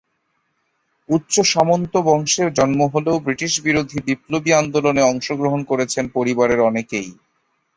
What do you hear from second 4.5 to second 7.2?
আন্দোলনে অংশগ্রহণ করেছেন পরিবারের অনেকেই।